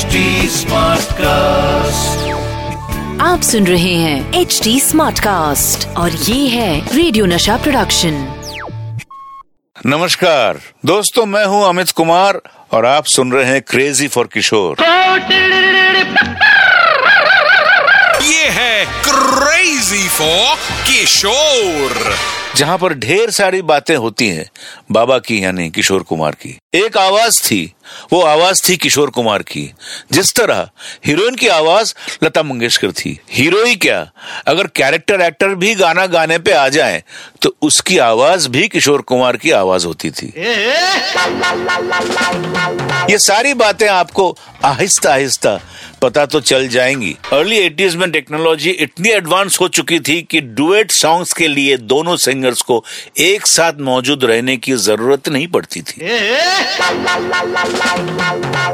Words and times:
HD 0.00 0.20
cast 1.20 2.28
आप 3.22 3.40
सुन 3.42 3.66
रहे 3.66 3.94
हैं 3.94 4.40
एच 4.40 4.60
डी 4.64 4.78
स्मार्ट 4.80 5.18
कास्ट 5.20 5.86
और 5.98 6.10
ये 6.10 6.46
है 6.48 6.96
रेडियो 6.96 7.26
नशा 7.26 7.56
प्रोडक्शन 7.56 8.14
नमस्कार। 9.86 10.60
दोस्तों 10.86 11.26
मैं 11.26 11.44
हूँ 11.46 11.64
अमित 11.68 11.90
कुमार 12.00 12.40
और 12.72 12.86
आप 12.86 13.04
सुन 13.14 13.32
रहे 13.32 13.44
हैं 13.44 13.60
क्रेजी 13.62 14.08
फॉर 14.08 14.28
किशोर 14.32 14.76
ये 18.22 18.48
है 18.58 18.84
क्रेजी 19.08 20.08
फॉर 20.08 20.56
किशोर 20.86 22.14
जहाँ 22.56 22.78
पर 22.78 22.94
ढेर 22.94 23.30
सारी 23.30 23.60
बातें 23.62 23.96
होती 23.96 24.28
हैं, 24.28 24.48
बाबा 24.90 25.18
की 25.18 25.42
यानी 25.44 25.68
किशोर 25.70 26.02
कुमार 26.02 26.32
की। 26.32 26.58
एक 26.74 26.96
आवाज़ 26.96 27.40
थी, 27.42 27.72
वो 28.12 28.20
आवाज़ 28.22 28.68
थी 28.68 28.76
किशोर 28.76 29.10
कुमार 29.10 29.42
की। 29.42 29.72
जिस 30.12 30.32
तरह 30.34 30.68
हीरोइन 31.06 31.34
की 31.34 31.48
आवाज़ 31.48 31.94
लता 32.24 32.42
मंगेशकर 32.42 32.92
थी। 32.92 33.18
हीरो 33.32 33.64
ही 33.64 33.76
क्या? 33.76 34.10
अगर 34.46 34.66
कैरेक्टर 34.66 35.20
एक्टर 35.20 35.54
भी 35.54 35.74
गाना 35.74 36.06
गाने 36.06 36.38
पे 36.38 36.52
आ 36.52 36.68
जाए 36.68 37.02
तो 37.42 37.54
उसकी 37.62 37.98
आवाज़ 37.98 38.48
भी 38.48 38.68
किशोर 38.68 39.00
कुमार 39.02 39.36
की 39.36 39.50
आवाज़ 39.52 39.86
होती 39.86 40.10
थी। 40.10 40.32
ये 43.10 43.18
सारी 43.18 43.54
बातें 43.54 43.88
आपको 43.88 44.36
आहिस्ता 44.64 45.12
आहिस्ता 45.12 45.58
पता 46.02 46.24
तो 46.26 46.40
चल 46.40 46.66
जाएँगी। 46.68 47.16
अर्ली 47.32 47.56
एटीज 47.56 47.96
में 47.96 48.10
टेक्नोलॉजी 48.10 48.70
इतनी 48.70 49.08
एडवांस 49.08 49.58
हो 49.60 49.68
चुकी 49.68 49.98
थी 50.00 50.20
कि 50.22 50.40
डुएट 50.40 50.90
सॉन्ग्स 50.90 51.32
के 51.32 51.48
लिए 51.48 51.76
दोनों 51.76 52.16
सिंगर्स 52.16 52.62
को 52.62 52.84
एक 53.18 53.46
साथ 53.46 53.80
मौजूद 53.80 54.24
रहने 54.24 54.56
की 54.56 54.72
ज़रूरत 54.78 55.28
नहीं 55.28 55.46
पड़ती 55.48 55.82
थी। 55.82 56.00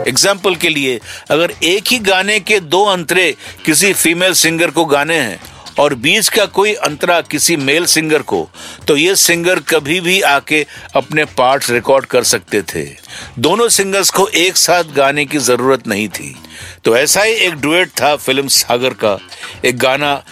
एग्ज़ाम्पल 0.09 0.55
के 0.55 0.69
लिए, 0.69 0.99
अगर 1.31 1.53
एक 1.65 1.83
ही 1.87 1.99
गाने 2.01 2.39
के 2.41 2.61
दो 2.61 2.85
अंतरे 2.85 3.35
किसी 3.65 3.93
फीमेल 3.95 4.33
सिंगर 4.35 4.71
को 4.71 4.85
गाने 4.87 5.19
हैं 5.19 5.41
और 5.79 5.95
बीच 5.95 6.29
का 6.29 6.45
कोई 6.47 6.73
अंतरा 6.75 7.21
किसी 7.21 7.57
मेल 7.57 7.87
सिंगर 7.87 8.23
को 8.23 8.49
तो 8.89 8.97
ये 8.97 9.15
सिंगर 9.17 9.61
कभी 9.69 10.01
भी 10.01 10.21
आके 10.21 10.65
अपने 10.95 11.25
पार्ट 11.39 11.71
रिकॉर्ड 11.71 12.07
कर 12.07 12.25
सकते 12.25 12.63
थे। 12.65 12.85
दोनों 13.39 13.69
सिंगर्स 13.69 14.11
को 14.11 14.27
एक 14.29 14.57
साथ 14.57 14.93
गाने 14.97 15.25
की 15.25 15.39
ज़रूरत 15.39 15.87
नहीं 15.87 16.09
थी। 16.09 16.35
तो 16.85 16.97
ऐसा 16.97 17.23
ही 17.23 17.33
एक 17.33 17.55
डुएट 17.55 17.91
था 18.01 18.15
फ़िल्म 18.17 18.49
सागर 18.49 18.95
का। 18.95 19.19
एक 19.65 19.79
गाना 19.79 20.23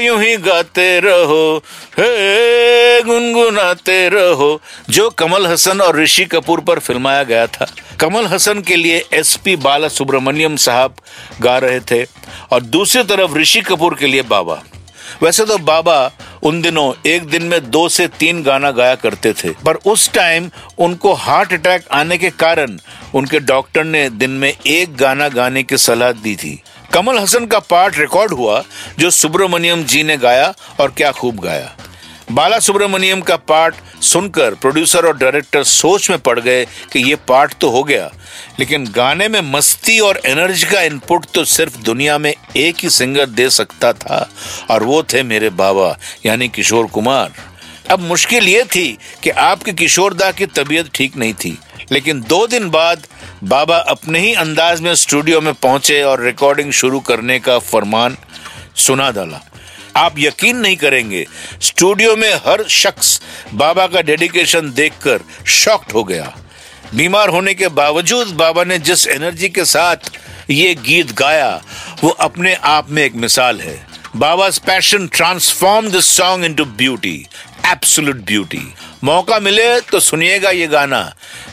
यूँ 0.00 0.22
ही 0.22 0.36
गाते 0.36 1.00
रहो। 1.00 1.62
हे, 1.92 3.02
गुनगुनाते 3.02 4.08
रहो। 4.08 4.60
जो 4.90 5.10
कमल 5.10 5.46
हसन 5.46 5.80
और 5.80 6.00
ऋषि 6.00 6.24
कपूर 6.24 6.60
पर 6.60 6.78
फिल्माया 6.78 7.22
गया 7.22 7.46
था। 7.46 7.66
कमल 8.00 8.26
हसन 8.26 8.60
के 8.60 8.76
लिए 8.76 9.04
एसपी 9.12 9.56
बाला 9.56 9.88
सुब्रमण्यम 9.88 10.56
साहब 10.56 10.94
गा 11.42 11.58
रहे 11.58 11.80
थे 11.80 12.06
और 12.52 12.62
दूसरी 12.62 13.02
तरफ़ 13.02 13.34
ऋषि 13.34 13.60
कपूर 13.60 13.94
के 13.94 14.06
लिए 14.06 14.22
बाबा। 14.22 14.62
वैसे 15.22 15.44
तो 15.44 15.58
बाबा 15.58 16.12
उन 16.42 16.62
दिनों 16.62 17.10
एक 17.10 17.24
दिन 17.24 17.42
में 17.42 17.70
दो 17.70 17.88
से 17.88 18.08
तीन 18.08 18.42
गाना 18.42 18.70
गाया 18.70 18.94
करते 18.94 19.32
थे। 19.32 19.50
पर 19.50 19.74
उस 19.74 20.12
टाइम 20.12 20.50
उनको 20.78 21.12
हार्ट 21.12 21.52
अटैक 21.52 21.82
आने 21.92 22.18
के 22.18 22.30
कारण 22.30 22.78
उनके 23.14 23.40
डॉक्टर 23.40 23.84
ने 23.84 24.10
दिन 24.10 24.30
में 24.30 24.54
एक 24.66 24.96
गाना 24.96 25.28
गाने 25.28 25.62
की 25.62 25.76
सलाह 25.76 26.12
दी 26.12 26.36
थी। 26.36 26.62
कमल 26.88 27.18
हसन 27.18 27.46
का 27.46 27.58
पार्ट 27.60 27.98
रिकॉर्ड 27.98 28.32
हुआ, 28.32 28.62
जो 28.98 29.10
सुब्रमण्यम 29.10 29.82
जी 29.84 30.02
ने 30.02 30.16
गाया 30.18 30.52
और 30.80 30.90
क्या 30.90 31.10
खूब 31.12 31.40
गाया। 31.40 31.76
बाला 32.32 32.58
सुब्रमण्यम 32.58 33.20
का 33.20 33.36
पार्ट 33.38 33.74
सुनकर 34.02 34.54
प्रोड्यूसर 34.54 35.06
और 35.06 35.16
डायरेक्टर 35.18 35.62
सोच 35.64 36.08
में 36.10 36.18
पड़ 36.18 36.38
गए 36.40 36.64
कि 36.92 36.98
ये 37.00 37.16
पार्ट 37.28 37.54
तो 37.60 37.70
हो 37.70 37.82
गया, 37.84 38.10
लेकिन 38.58 38.84
गाने 38.92 39.28
में 39.28 39.40
मस्ती 39.42 39.98
और 40.00 40.20
एनर्जी 40.26 40.66
का 40.66 40.82
इनपुट 40.82 41.26
तो 41.34 41.44
सिर्फ़ 41.46 41.78
दुनिया 41.80 42.18
में 42.18 42.32
एक 42.56 42.76
ही 42.76 42.90
सिंगर 42.90 43.26
दे 43.28 43.48
सकता 43.50 43.92
था, 43.94 44.28
और 44.70 44.82
वो 44.82 45.02
थे 45.04 45.22
मेरे 45.24 45.50
बाबा, 45.52 45.96
यानी 46.26 46.48
किशोर 46.48 46.86
कुमार। 46.88 47.32
अब 47.90 48.00
मुश्किल 48.00 48.48
ये 48.48 48.64
थी 48.66 48.86
कि 49.22 49.30
आपके 49.30 49.72
किशोरदा 49.74 50.30
की 50.32 50.46
तबीयत 50.48 50.90
ठीक 50.94 51.16
नहीं 51.16 51.34
थी, 51.34 51.58
लेकिन 51.92 52.20
दो 52.20 52.46
दिन 52.46 52.68
बाद 52.70 53.06
बाबा 53.44 53.76
अपने 53.88 54.18
ही 54.18 54.32
अंदाज 54.34 54.80
में 54.80 54.94
स्टूडियो 54.94 55.40
में 55.40 55.52
पहुँचे 55.54 56.00
और 56.02 56.22
रिकॉर्डिंग 56.22 56.72
शुरू 56.72 57.00
करने 57.00 57.38
का 57.38 57.58
फरमान 57.58 58.16
सुना 58.76 59.10
डाला। 59.10 59.40
आप 59.96 60.14
यकीन 60.18 60.56
नहीं 60.56 60.76
करेंगे, 60.76 61.24
स्टूडियो 61.62 62.16
में 62.16 62.32
हर 62.46 62.64
शख्स 62.68 63.20
बाबा 63.54 63.86
का 63.86 64.00
डेडिकेशन 64.02 64.72
देखकर 64.72 65.20
शॉक्ड 65.46 65.92
हो 65.92 66.04
गया। 66.04 66.34
बीमार 66.94 67.28
होने 67.28 67.54
के 67.54 67.68
बावजूद 67.68 68.34
बाबा 68.36 68.64
ने 68.64 68.78
जिस 68.78 69.06
एनर्जी 69.06 69.48
के 69.48 69.64
साथ 69.64 70.10
ये 70.50 70.74
गीत 70.74 71.12
गाया, 71.12 71.60
वो 72.04 72.10
अपने 72.10 72.54
आप 72.54 72.90
में 72.90 73.02
एक 73.02 73.14
मिसाल 73.16 73.60
है। 73.60 73.86
बाबा's 74.16 74.58
passion 74.58 75.06
transform 75.06 75.90
this 75.90 76.06
song 76.06 76.44
into 76.44 76.64
beauty 76.64 77.26
absolute 77.66 78.16
beauty 78.16 78.62
मौका 79.04 79.38
मिले 79.40 79.80
तो 79.80 80.00
सुनिएगा 80.00 80.50
ये 80.50 80.66
गाना। 80.66 81.00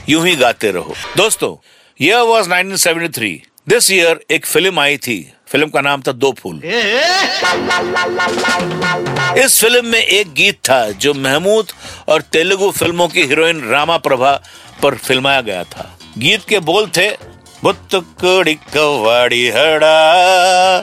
यूँ 0.10 0.26
ही 0.28 0.36
गाते 0.36 0.72
रहो। 0.72 0.94
दोस्तों, 1.18 1.56
यह 2.02 2.22
वॉज़ 2.22 2.50
1973 2.50 3.40
दिस 3.70 3.92
ईयर 3.92 4.20
एक 4.32 4.46
फ़िल्म 4.46 4.80
आई 4.80 4.98
थी। 4.98 5.32
फ़िल्म 5.48 5.70
का 5.70 5.82
नाम 5.82 6.02
था 6.02 6.12
दो 6.12 6.32
फूल। 6.32 6.62
इस 9.44 9.60
फ़िल्म 9.62 9.86
में 9.86 10.00
एक 10.00 10.34
गीत 10.34 10.56
था 10.70 10.90
जो 10.92 11.14
महमूद 11.14 11.72
और 12.08 12.22
तेलुगु 12.22 12.72
फ़िल्मों 12.72 13.08
की 13.08 13.24
हीरोइन 13.24 13.62
रामा 13.70 13.98
प्रभा 13.98 14.32
पर 14.84 14.96
फिल्माया 14.96 15.42
गया 15.42 15.64
था। 15.64 15.98
गीत 16.18 16.46
के 16.50 16.60
बोल 16.60 16.88
थे 16.88 17.10
बुत्तुकुड़ी 17.64 18.54
कवाड़ी 18.54 19.48
हड़ा 19.48 20.80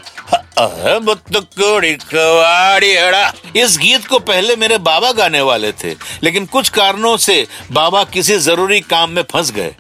कवाड़ी 2.07 2.95
हड़ा 2.97 3.33
इस 3.57 3.77
गीत 3.79 4.07
को 4.07 4.19
पहले 4.21 4.57
मेरे 4.57 4.79
बाबा 4.81 5.13
गाने 5.13 5.41
वाले 5.43 5.73
थे, 5.75 5.95
लेकिन 6.23 6.47
कुछ 6.47 6.69
कारणों 6.71 7.17
से 7.19 7.47
बाबा 7.73 8.03
किसी 8.07 8.37
ज़रूरी 8.39 8.81
काम 8.83 9.11
में 9.11 9.23
फंस 9.33 9.51
गए। 9.51 9.75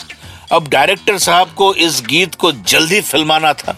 अब 0.53 0.69
डायरेक्टर 0.69 1.19
साहब 1.19 1.55
को 1.55 1.75
इस 1.77 2.00
गीत 2.09 2.34
को 2.34 2.53
जल्दी 2.53 3.00
फिल्माना 3.03 3.53
था 3.55 3.77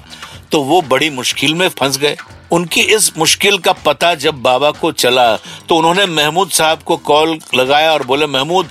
तो 0.52 0.60
वो 0.62 0.80
बड़ी 0.84 1.10
मुश्किल 1.10 1.54
में 1.54 1.68
फंस 1.70 1.96
गए। 1.98 2.16
उनकी 2.52 2.80
इस 2.94 3.16
मुश्किल 3.18 3.58
का 3.58 3.72
पता 3.84 4.14
जब 4.16 4.34
बाबा 4.42 4.70
को 4.70 4.92
चला 4.94 5.36
तो 5.68 5.76
उन्होंने 5.76 6.06
महमूद 6.06 6.50
साहब 6.50 6.82
को 6.82 6.96
कॉल 6.98 7.38
लगाया 7.54 7.92
और 7.92 8.02
बोले, 8.02 8.26
महमूद, 8.26 8.70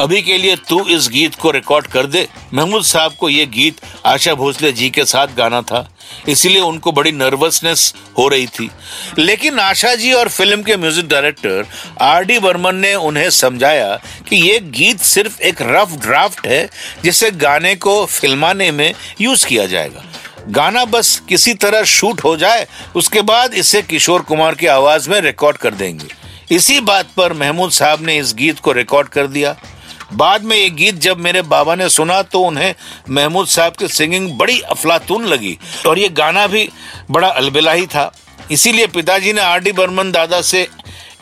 अभी 0.00 0.22
के 0.22 0.38
लिए 0.38 0.56
तू 0.68 0.80
इस 0.88 1.08
गीत 1.08 1.34
को 1.34 1.50
रिकॉर्ड 1.50 1.86
कर 1.86 2.06
दे। 2.06 2.26
महमूद 2.54 2.82
साहब 2.84 3.12
को 3.20 3.28
ये 3.28 3.46
गीत 3.48 3.80
आशा 4.06 4.34
भोसले 4.34 4.72
जी 4.72 4.90
के 4.90 5.04
साथ 5.04 5.34
गाना 5.36 5.60
था। 5.62 5.88
इसीलिए 6.28 6.60
उनको 6.60 6.92
बड़ी 6.92 7.12
नर्वसनेस 7.12 7.94
हो 8.18 8.28
रही 8.28 8.46
थी। 8.46 8.70
लेकिन 9.18 9.58
आशा 9.58 9.94
जी 9.94 10.12
और 10.12 10.28
फ़िल्म 10.28 10.62
के 10.62 10.76
music 10.76 11.08
director 11.08 11.66
R 12.00 12.24
D 12.24 12.38
Burman 12.38 12.76
ने 12.76 12.94
उन्हें 12.94 13.30
समझाया 13.30 13.94
कि 14.28 14.36
ये 14.36 14.58
गीत 14.60 15.00
सिर्फ़ 15.00 15.40
एक 15.40 15.62
रफ 15.62 15.92
ड्राफ्ट 16.00 16.46
है, 16.46 16.68
जिसे 17.04 17.30
गाने 17.30 17.74
को 17.74 18.04
फिल्माने 18.06 18.70
में 18.70 18.94
यूज़ 19.20 19.46
किया 19.46 19.66
जाएगा। 19.66 20.04
गाना 20.48 20.84
बस 20.84 21.22
किसी 21.28 21.54
तरह 21.54 21.84
शूट 21.84 22.24
हो 22.24 22.36
जाए, 22.36 22.66
उसके 22.96 23.22
बाद 23.22 23.54
इसे 23.54 23.82
किशोर 23.82 24.22
कुमार 24.22 24.54
की 24.54 24.66
आवाज़ 24.66 25.10
में 25.10 25.20
रिकॉर्ड 25.20 25.56
कर 25.56 25.74
देंगे। 25.74 26.06
इसी 26.54 26.80
बात 26.80 27.08
पर 27.16 27.32
महमूद 27.32 27.70
साहब 27.70 28.04
ने 28.06 28.18
इस 28.18 28.34
गीत 28.34 28.58
को 28.58 28.72
रिकॉर्ड 28.72 29.08
कर 29.08 29.26
दिया। 29.26 29.56
बाद 30.12 30.44
में 30.44 30.56
ये 30.56 30.70
गीत 30.70 30.94
जब 30.94 31.18
मेरे 31.18 31.42
बाबा 31.42 31.74
ने 31.74 31.88
सुना 31.88 32.22
तो 32.22 32.40
उन्हें 32.40 32.74
महमूद 33.10 33.46
साहब 33.46 33.72
की 33.72 33.88
सिंगिंग 33.88 34.30
बड़ी 34.32 34.60
अफलातून 34.60 35.26
लगी। 35.26 35.58
और 35.86 35.98
ये 35.98 36.08
गाना 36.08 36.46
भी 36.46 36.68
बड़ा 37.10 37.28
अलबिलाही 37.28 37.86
था। 37.86 38.12
इसीलिए 38.50 38.86
पिताजी 38.86 39.32
ने 39.32 39.40
आर 39.40 39.60
डी 39.60 39.72
बर्मन 39.72 40.10
दादा 40.12 40.40
से 40.42 40.68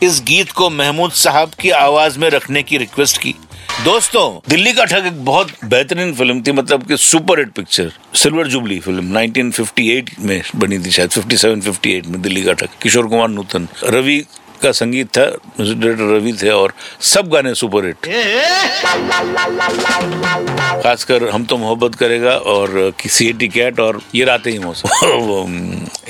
इस 0.03 0.23
गीत 0.27 0.53
को 0.53 0.71
महमूद 0.71 1.13
साहब 1.13 1.51
की 1.61 1.71
आवाज़ 1.71 2.19
में 2.19 2.29
रखने 2.31 2.63
की 2.63 2.77
रिक्वेस्ट 2.77 3.19
की। 3.19 3.35
दोस्तों, 3.85 4.41
दिल्ली 4.49 4.73
का 4.73 4.85
ठग 4.85 5.07
एक 5.07 5.25
बहुत 5.25 5.53
बेहतरीन 5.65 6.13
फ़िल्म 6.15 6.43
थी 6.43 6.53
मतलब 6.53 6.87
कि 6.87 6.97
super 6.97 7.39
hit 7.39 7.53
picture, 7.53 7.93
silver 8.15 8.47
jubilee 8.47 8.79
film 8.79 9.19
1958 9.19 10.11
में 10.21 10.43
बनी 10.57 10.79
थी 10.79 10.91
शायद 10.91 11.11
57 11.11 11.61
58 11.61 12.07
में 12.07 12.21
दिल्ली 12.23 12.43
का 12.43 12.53
ठग, 12.53 12.69
किशोर 12.83 13.07
कुमार 13.07 13.29
नूतन, 13.29 13.69
रवि 13.85 14.25
का 14.63 14.73
संगीत 14.73 15.09
था 15.19 15.25
म्यूज़िक 15.59 15.79
डायरेक्टर 15.81 16.15
रवि 16.17 16.33
थे 16.43 16.51
और 16.51 16.73
सब 17.07 17.29
गाने 17.33 17.55
सुपर 17.55 17.87
हिट 17.87 18.07
खासकर 20.83 21.29
हम 21.29 21.45
तो 21.45 21.57
मोहब्बत 21.59 21.95
करेगा 21.95 22.37
और 22.53 22.93
किसी 23.01 23.33
टी 23.33 23.49
कैट 23.49 23.81
और 23.81 24.01
ये 24.15 24.25
रातें 24.25 24.51
ही 24.51 24.59
मौसम। 24.59 24.89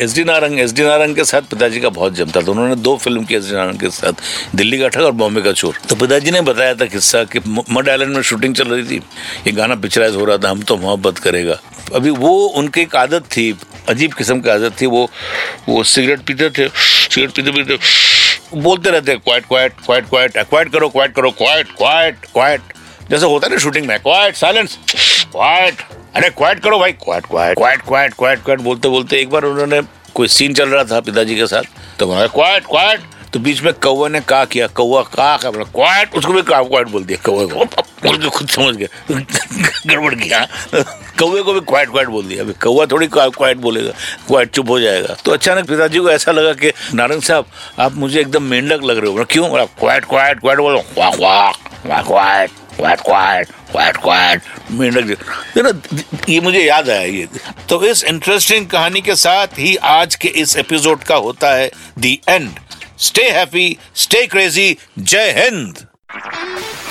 S 0.03 0.15
D 0.15 0.25
Narang 0.25 0.61
S 0.61 0.73
D 0.73 0.83
Narang 0.83 1.17
के 1.17 1.25
साथ 1.25 1.43
पिताजी 1.51 1.81
का 1.81 1.89
बहुत 1.91 2.15
जमता 2.15 2.41
था 2.41 2.51
उन्होंने 2.51 2.77
दो 2.77 2.97
फ़िल्म 2.97 3.25
की 3.25 3.35
एस 3.35 3.45
डी 3.47 3.55
नारंग 3.55 3.79
के 3.81 3.91
साथ 3.91 4.23
दिल्ली 4.57 4.79
का 4.79 4.89
ठग 4.89 5.03
और 5.03 5.13
बॉम्बे 5.13 5.43
का 5.43 5.53
चोर। 5.53 5.79
तो 5.89 5.97
पिताजी 5.97 6.31
ने 6.31 6.41
बताया 6.43 6.75
था 6.75 6.87
किस्सा 6.87 7.25
कि 7.25 7.41
मड 7.49 7.89
आइलैंड 7.89 8.15
में 8.15 8.23
शूटिंग 8.23 8.55
चल 8.55 8.69
रही 8.69 8.85
थी 8.85 8.97
ये 9.47 9.53
गाना 9.53 9.75
पिक्चराइज 9.77 10.17
हो 10.17 10.25
रहा 10.25 10.39
था 10.39 10.51
हम 10.51 10.63
तो 10.63 10.77
मोहब्बत 10.77 11.19
करेगा। 11.19 11.61
अभी 11.95 12.11
वो 12.11 12.33
उनकी 12.59 12.81
एक 12.81 12.97
आदत 12.97 13.25
थी 13.37 13.55
अजीब 13.89 14.13
किस्म 14.15 14.41
की 14.41 14.51
आदत 14.51 14.81
थी 14.81 14.87
वो 14.87 15.09
वो 15.69 15.83
सिगरेट 15.85 16.21
पीते 16.27 16.49
थे 16.51 16.69
सिगरेट 16.69 17.31
पीते 17.37 17.51
पीते 17.53 17.79
बोलते 18.55 18.91
रहते 18.91 19.15
quiet 19.17 19.47
quiet 19.47 19.73
quiet 19.85 20.09
quiet 20.09 20.39
quiet 20.39 20.73
करो 20.73 20.89
क्वाइट 20.89 21.15
करो 21.15 21.31
क्वाइट 21.31 21.71
क्वाइट 21.77 22.17
क्वाइट 22.33 22.61
जैसे 23.11 23.27
होता 23.27 23.47
है 23.47 23.53
ना 23.53 23.59
शूटिंग 23.59 23.87
में 23.87 23.99
क्वाइट 24.01 24.35
साइलेंस 24.35 24.79
क्वाइट 25.33 25.83
अरे 26.17 26.31
क्वाइट 26.31 26.61
करो 26.61 26.79
भाई 26.79 26.93
quiet 26.93 27.27
quiet 27.27 27.57
quiet 27.57 27.83
quiet 27.83 28.15
quiet 28.15 28.43
quiet 28.43 28.61
बोलते 28.61 28.89
बोलते 28.89 29.17
एक 29.17 29.31
बार 29.31 29.45
उन्होंने 29.45 29.81
कोई 30.15 30.29
सीन 30.29 30.55
चल 30.55 30.69
रहा 30.69 30.85
था 30.85 31.01
पिताजी 31.01 31.37
के 31.37 31.47
साथ 31.47 31.63
तो 31.99 32.07
बोला 32.07 32.27
क्वाइट 32.27 32.67
क्वाइट 32.67 33.01
तो 33.33 33.39
बीच 33.41 33.63
में 33.63 33.73
कौवा 33.75 34.09
ने 34.09 34.21
का 34.21 34.45
किया, 34.45 34.67
कौवा 34.67 35.03
का 35.03 35.37
का 35.37 35.51
बोला 35.51 35.65
क्वाइट 35.65 36.15
उसको 36.15 36.33
भी 36.33 36.43
का 36.43 36.63
क्वाइट 36.63 36.89
बोल 36.89 37.05
दिया 37.05 37.19
कौवे 37.25 37.47
को। 37.47 37.61
उसको 38.11 38.31
खुद 38.31 38.49
समझ 38.49 38.77
गया, 38.77 38.89
गड़बड़ 39.87 40.15
किया। 40.15 40.47
कौवे 41.19 41.43
को 41.43 41.53
भी 41.53 41.61
क्वाइट 41.61 41.91
क्वाइट 41.91 42.09
बोल 42.09 42.25
दिया। 42.25 42.43
अभी 42.43 42.53
कौआ 42.63 42.87
थोड़ी 42.87 43.07
क्वाइट 43.07 43.57
बोलेगा 43.59 43.93
क्वाइट 44.27 44.51
चुप 44.51 44.69
हो 44.69 44.81
जाएगा। 44.81 45.17
तो 45.25 45.33
अचानक 45.33 45.67
पिताजी 45.69 45.99
को 45.99 46.11
ऐसा 46.11 46.33
लगा 46.33 46.53
कि, 46.53 46.73
नारंग 46.95 47.23
साहब, 47.23 47.47
आप 47.79 47.93
मुझे 47.93 48.21
एकदम 48.21 48.43
मेंढक 48.43 48.85
लग 48.85 48.99
रहे 48.99 49.13
हो। 49.13 49.25
क्यों? 49.25 49.49
बोला 49.51 49.65
क्वाइट 49.65 50.05
क्वाइट 50.05 50.41
क्वाइट 50.41 50.59
बोलो 50.59 50.79
quack 50.95 51.15
quack 51.15 52.07
quiet 52.07 52.51
quiet 52.77 53.01
quiet 53.01 53.49
quiet 53.71 53.97
quiet 53.97 54.43
मेंढक 54.71 55.05
देखो 55.57 56.33
ये 56.33 56.41
मुझे 56.41 56.63
याद 56.65 56.91
आया 56.91 57.01
ये। 57.01 57.29
तो 57.69 57.83
इस 57.85 58.05
इंटरेस्टिंग 58.05 58.67
कहानी 58.67 59.01
के 59.01 59.15
साथ 59.15 59.59
ही 59.59 59.77
आज 59.77 60.15
के 60.15 60.29
इस 60.29 60.57
एपिसोड 60.57 61.03
का 61.03 61.17
होता 61.17 61.55
है 61.55 61.71
the 61.99 62.21
end 62.29 62.51
stay 62.99 63.29
happy 63.31 63.77
stay 63.95 64.27
crazy 64.27 64.77
जय 64.99 65.31
हिंद। 65.39 65.87